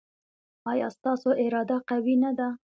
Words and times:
ایا 0.71 0.87
ستاسو 0.95 1.29
اراده 1.43 1.77
قوي 1.89 2.15
نه 2.23 2.31
ده؟ 2.37 2.47